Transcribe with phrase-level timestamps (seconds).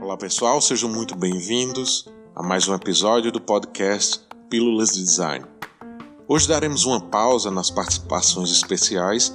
[0.00, 5.44] Olá pessoal, sejam muito bem-vindos a mais um episódio do podcast Pílulas de Design.
[6.28, 9.34] Hoje daremos uma pausa nas participações especiais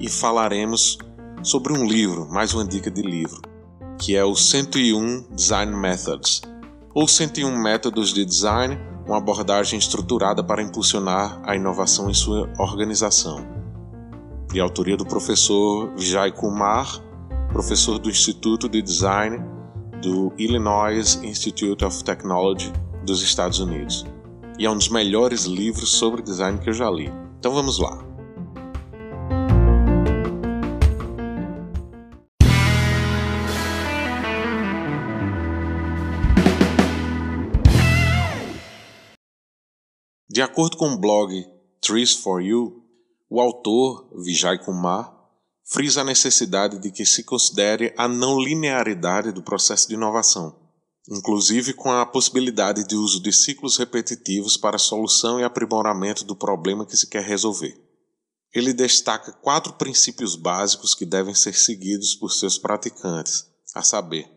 [0.00, 0.98] e falaremos
[1.44, 3.40] sobre um livro, mais uma dica de livro,
[4.00, 6.42] que é o 101 Design Methods,
[6.92, 8.76] ou 101 Métodos de Design,
[9.06, 13.55] uma abordagem estruturada para impulsionar a inovação em sua organização.
[14.56, 16.98] De autoria do professor Vijay Kumar,
[17.52, 19.44] professor do Instituto de Design
[20.00, 22.72] do Illinois Institute of Technology
[23.04, 24.06] dos Estados Unidos.
[24.58, 27.12] E é um dos melhores livros sobre design que eu já li.
[27.38, 28.02] Então vamos lá.
[40.30, 41.44] De acordo com o blog
[41.82, 42.85] Trees for You,
[43.28, 45.12] o autor, Vijay Kumar,
[45.64, 50.56] frisa a necessidade de que se considere a não linearidade do processo de inovação,
[51.10, 56.86] inclusive com a possibilidade de uso de ciclos repetitivos para solução e aprimoramento do problema
[56.86, 57.76] que se quer resolver.
[58.54, 64.30] Ele destaca quatro princípios básicos que devem ser seguidos por seus praticantes, a saber,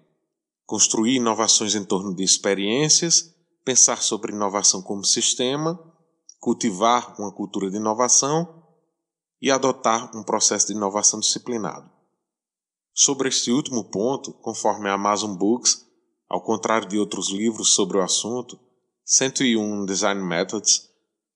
[0.65, 5.79] construir inovações em torno de experiências, pensar sobre inovação como sistema,
[6.39, 8.58] cultivar uma cultura de inovação
[9.41, 11.89] e adotar um processo de inovação disciplinado.
[12.93, 15.85] Sobre este último ponto, conforme a Amazon Books,
[16.27, 18.59] ao contrário de outros livros sobre o assunto,
[19.05, 20.89] 101 Design Methods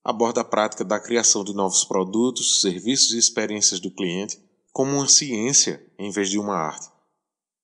[0.03, 4.39] aborda a prática da criação de novos produtos, serviços e experiências do cliente
[4.73, 6.89] como uma ciência em vez de uma arte,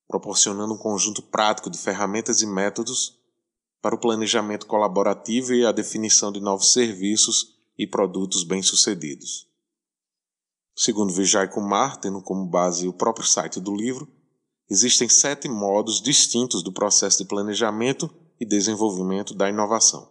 [0.08, 3.20] proporcionando um conjunto prático de ferramentas e métodos
[3.82, 9.49] para o planejamento colaborativo e a definição de novos serviços e produtos bem-sucedidos.
[10.82, 14.08] Segundo Vijay Kumar, tendo como base o próprio site do livro,
[14.70, 20.10] existem sete modos distintos do processo de planejamento e desenvolvimento da inovação.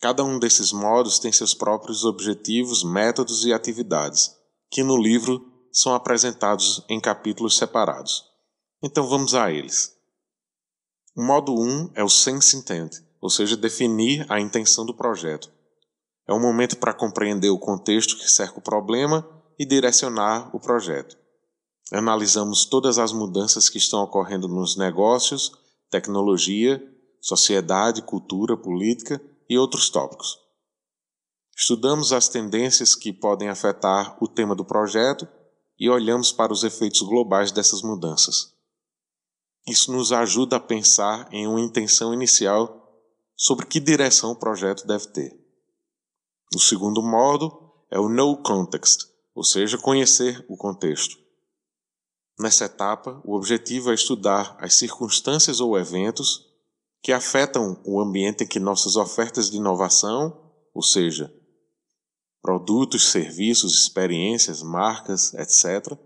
[0.00, 4.34] Cada um desses modos tem seus próprios objetivos, métodos e atividades,
[4.70, 8.24] que no livro são apresentados em capítulos separados.
[8.82, 9.94] Então vamos a eles.
[11.14, 15.52] O modo 1 um é o sense intent, ou seja, definir a intenção do projeto.
[16.26, 21.16] É um momento para compreender o contexto que cerca o problema e direcionar o projeto.
[21.92, 25.52] Analisamos todas as mudanças que estão ocorrendo nos negócios,
[25.90, 26.82] tecnologia,
[27.20, 30.38] sociedade, cultura, política e outros tópicos.
[31.56, 35.26] Estudamos as tendências que podem afetar o tema do projeto
[35.78, 38.54] e olhamos para os efeitos globais dessas mudanças.
[39.66, 42.86] Isso nos ajuda a pensar em uma intenção inicial
[43.34, 45.36] sobre que direção o projeto deve ter.
[46.54, 49.06] O segundo modo é o no context,
[49.36, 51.18] ou seja, conhecer o contexto.
[52.40, 56.46] Nessa etapa, o objetivo é estudar as circunstâncias ou eventos
[57.02, 61.32] que afetam o ambiente em que nossas ofertas de inovação, ou seja,
[62.40, 65.98] produtos, serviços, experiências, marcas, etc.,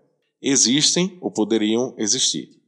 [0.43, 2.61] existem ou poderiam existir.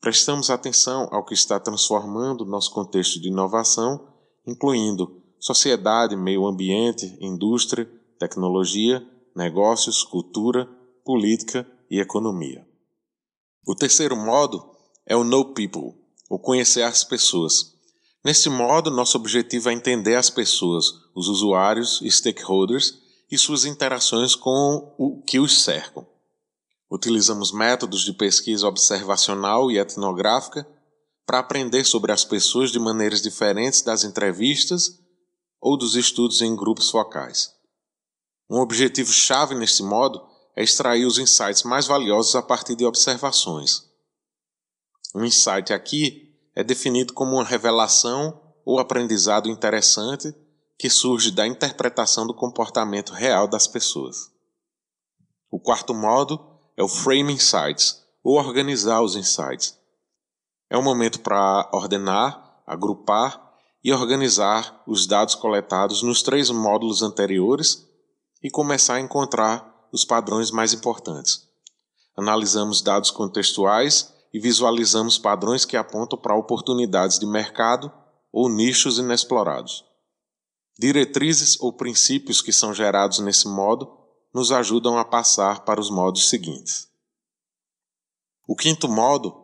[0.00, 4.08] Prestamos atenção ao que está transformando nosso contexto de inovação,
[4.44, 7.88] incluindo sociedade, meio ambiente, indústria,
[8.18, 10.66] tecnologia, negócios, cultura,
[11.04, 12.66] política e economia.
[13.66, 14.64] O terceiro modo
[15.06, 15.94] é o Know People,
[16.28, 17.74] ou conhecer as pessoas.
[18.24, 22.98] Nesse modo, nosso objetivo é entender as pessoas, os usuários stakeholders
[23.30, 26.06] e suas interações com o que os cercam.
[26.90, 30.66] Utilizamos métodos de pesquisa observacional e etnográfica
[31.26, 35.00] para aprender sobre as pessoas de maneiras diferentes das entrevistas
[35.60, 37.52] ou dos estudos em grupos focais.
[38.48, 43.82] Um objetivo-chave neste modo é extrair os insights mais valiosos a partir de observações.
[45.14, 50.34] Um insight aqui é definido como uma revelação ou aprendizado interessante
[50.78, 54.30] que surge da interpretação do comportamento real das pessoas.
[55.50, 56.40] O quarto modo
[56.76, 59.78] é o frame insights, ou organizar os insights.
[60.70, 67.86] É um momento para ordenar, agrupar e organizar os dados coletados nos três módulos anteriores
[68.44, 71.48] e começar a encontrar os padrões mais importantes.
[72.14, 77.90] Analisamos dados contextuais e visualizamos padrões que apontam para oportunidades de mercado
[78.30, 79.82] ou nichos inexplorados.
[80.78, 83.90] Diretrizes ou princípios que são gerados nesse modo
[84.34, 86.88] nos ajudam a passar para os modos seguintes.
[88.46, 89.34] O quinto modo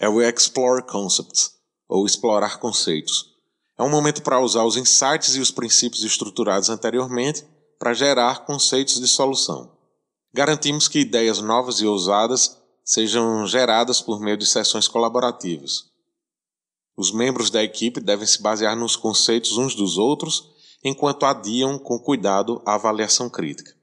[0.00, 1.54] é o Explore Concepts,
[1.88, 3.36] ou explorar conceitos.
[3.78, 7.46] É um momento para usar os insights e os princípios estruturados anteriormente
[7.78, 9.70] para gerar conceitos de solução.
[10.32, 15.86] Garantimos que ideias novas e ousadas sejam geradas por meio de sessões colaborativas.
[16.96, 20.50] Os membros da equipe devem se basear nos conceitos uns dos outros
[20.82, 23.74] enquanto adiam com cuidado a avaliação crítica.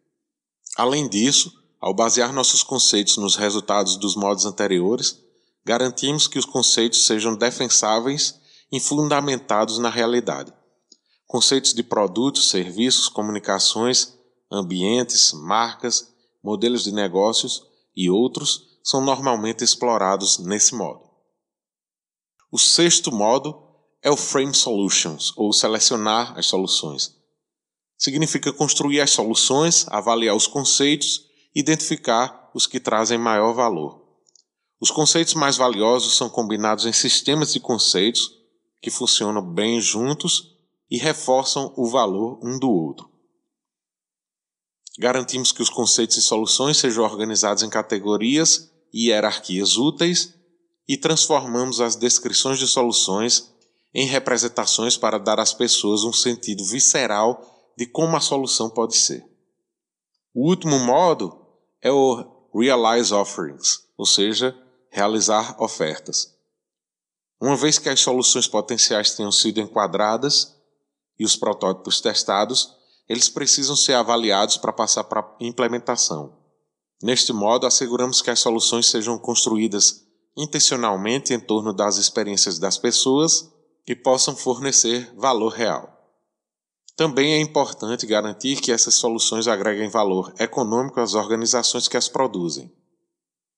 [0.78, 5.20] Além disso, ao basear nossos conceitos nos resultados dos modos anteriores,
[5.66, 8.40] garantimos que os conceitos sejam defensáveis
[8.72, 10.54] e fundamentados na realidade.
[11.28, 14.14] Conceitos de produtos, serviços, comunicações,
[14.52, 17.66] ambientes, marcas, modelos de negócios
[17.96, 21.10] e outros são normalmente explorados nesse modo.
[22.52, 23.62] O sexto modo
[24.02, 27.16] é o Frame Solutions, ou selecionar as soluções.
[27.98, 34.02] Significa construir as soluções, avaliar os conceitos identificar os que trazem maior valor.
[34.80, 38.32] Os conceitos mais valiosos são combinados em sistemas de conceitos
[38.82, 40.53] que funcionam bem juntos
[40.90, 43.10] e reforçam o valor um do outro.
[45.00, 50.36] Garantimos que os conceitos e soluções sejam organizados em categorias e hierarquias úteis
[50.88, 53.52] e transformamos as descrições de soluções
[53.94, 59.26] em representações para dar às pessoas um sentido visceral de como a solução pode ser.
[60.34, 61.40] O último modo
[61.82, 64.56] é o Realize Offerings, ou seja,
[64.90, 66.34] realizar ofertas.
[67.42, 70.56] Uma vez que as soluções potenciais tenham sido enquadradas
[71.20, 72.74] e os protótipos testados,
[73.08, 76.38] eles precisam ser avaliados para passar para implementação.
[77.02, 80.06] Neste modo, asseguramos que as soluções sejam construídas
[80.38, 83.52] intencionalmente em torno das experiências das pessoas
[83.86, 85.94] e possam fornecer valor real.
[86.96, 92.72] Também é importante garantir que essas soluções agreguem valor econômico às organizações que as produzem.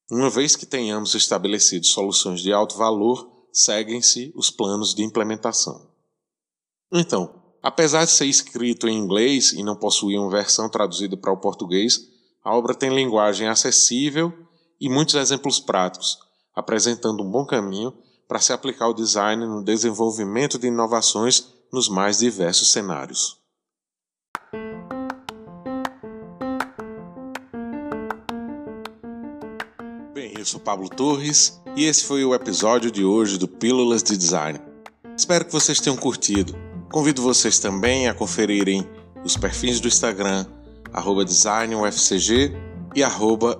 [0.10, 5.92] Uma vez que tenhamos estabelecido soluções de alto valor, seguem-se os planos de implementação.
[6.92, 11.38] Então, apesar de ser escrito em inglês e não possuir uma versão traduzida para o
[11.38, 12.00] português,
[12.44, 14.32] a obra tem linguagem acessível
[14.80, 16.20] e muitos exemplos práticos,
[16.54, 17.92] apresentando um bom caminho
[18.28, 23.40] para se aplicar o design no desenvolvimento de inovações nos mais diversos cenários.
[30.14, 34.16] Bem, eu sou Pablo Torres e esse foi o episódio de hoje do Pílulas de
[34.16, 34.62] Design.
[35.18, 36.65] Espero que vocês tenham curtido.
[36.96, 38.90] Convido vocês também a conferirem
[39.22, 40.46] os perfis do Instagram
[41.26, 42.56] designufcg
[42.96, 43.04] e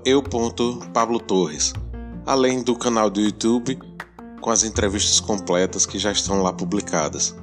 [0.06, 1.74] eu.pablotorres,
[2.26, 3.78] além do canal do YouTube
[4.40, 7.36] com as entrevistas completas que já estão lá publicadas.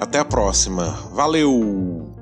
[0.00, 0.90] Até a próxima.
[1.12, 2.13] Valeu!